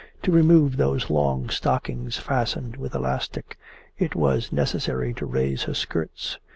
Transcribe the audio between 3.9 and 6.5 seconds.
it was necessary to raise her skirts.